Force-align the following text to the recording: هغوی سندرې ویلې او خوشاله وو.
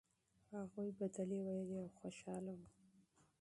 هغوی 0.55 0.89
سندرې 0.99 1.39
ویلې 1.45 1.77
او 1.83 1.89
خوشاله 1.99 2.51
وو. 2.57 2.67